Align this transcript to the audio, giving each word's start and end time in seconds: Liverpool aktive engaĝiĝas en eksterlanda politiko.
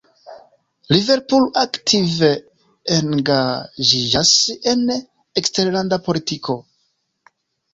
Liverpool 0.95 1.43
aktive 1.63 2.29
engaĝiĝas 2.95 4.33
en 4.73 4.83
eksterlanda 5.43 6.01
politiko. 6.09 6.57